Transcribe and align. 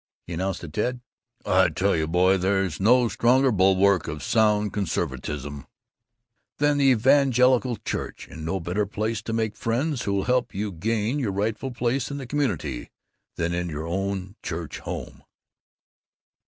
He 0.25 0.33
announced 0.33 0.61
to 0.61 0.67
Ted, 0.67 0.99
"I 1.45 1.69
tell 1.69 1.95
you, 1.95 2.07
boy, 2.07 2.37
there's 2.37 2.79
no 2.79 3.07
stronger 3.07 3.51
bulwark 3.51 4.07
of 4.07 4.23
sound 4.23 4.73
conservatism 4.73 5.67
than 6.57 6.79
the 6.79 6.89
evangelical 6.89 7.75
church, 7.77 8.27
and 8.27 8.43
no 8.43 8.59
better 8.59 8.87
place 8.87 9.21
to 9.21 9.31
make 9.31 9.55
friends 9.55 10.01
who'll 10.05 10.23
help 10.23 10.55
you 10.55 10.71
to 10.71 10.77
gain 10.77 11.19
your 11.19 11.31
rightful 11.31 11.69
place 11.69 12.09
in 12.09 12.17
the 12.17 12.25
community 12.25 12.89
than 13.35 13.53
in 13.53 13.69
your 13.69 13.85
own 13.85 14.35
church 14.41 14.79
home!" 14.79 15.21